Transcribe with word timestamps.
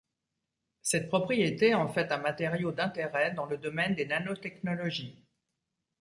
Cette 0.81 1.09
propriété 1.09 1.75
en 1.75 1.87
fait 1.87 2.11
un 2.11 2.17
matériau 2.17 2.71
d’intérêt 2.71 3.33
dans 3.35 3.45
le 3.45 3.55
domaine 3.59 3.93
des 3.93 4.07
nanotechnologies. 4.07 5.23